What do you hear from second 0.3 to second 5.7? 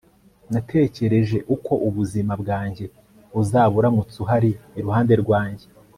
natekereje uko ubuzima bwanjye buzaba uramutse uhari iruhande rwanjye